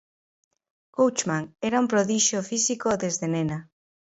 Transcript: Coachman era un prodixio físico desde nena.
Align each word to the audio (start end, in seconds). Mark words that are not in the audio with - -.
Coachman 0.99 1.45
era 1.71 1.81
un 1.83 1.91
prodixio 1.93 2.39
físico 2.49 2.97
desde 3.05 3.27
nena. 3.37 3.59